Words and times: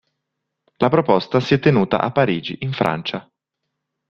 La 0.77 0.89
proposta 0.89 1.39
si 1.39 1.53
è 1.53 1.59
tenuta 1.59 2.01
a 2.01 2.09
Parigi, 2.11 2.57
in 2.61 2.71
Francia. 2.73 3.29